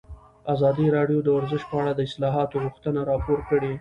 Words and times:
ازادي 0.53 0.85
راډیو 0.95 1.19
د 1.23 1.27
ورزش 1.37 1.63
په 1.69 1.75
اړه 1.81 1.91
د 1.95 1.99
اصلاحاتو 2.07 2.61
غوښتنې 2.63 3.01
راپور 3.11 3.39
کړې. 3.49 3.69